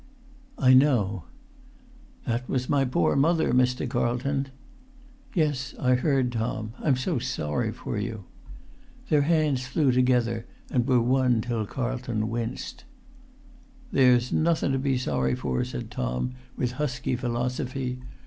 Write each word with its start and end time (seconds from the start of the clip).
"I 0.57 0.73
know." 0.73 1.25
"That 2.25 2.49
was 2.49 2.67
my 2.67 2.85
poor 2.85 3.15
mother, 3.15 3.53
Mr. 3.53 3.87
Carlton." 3.87 4.47
"Yes, 5.35 5.75
I 5.77 5.93
heard. 5.93 6.31
Tom, 6.31 6.73
I'm 6.79 6.95
so 6.95 7.19
sorry 7.19 7.71
for 7.71 7.99
you!" 7.99 8.23
Their 9.09 9.21
hands 9.21 9.67
flew 9.67 9.91
together, 9.91 10.47
and 10.71 10.87
were 10.87 10.99
one 11.03 11.39
till 11.41 11.67
Carlton 11.67 12.29
winced. 12.31 12.83
"There's 13.91 14.33
nothun 14.33 14.71
to 14.71 14.79
be 14.79 14.97
sorry 14.97 15.35
for," 15.35 15.63
said 15.63 15.91
Tom, 15.91 16.33
with 16.57 16.71
husky 16.81 17.15
philosophy. 17.15 17.99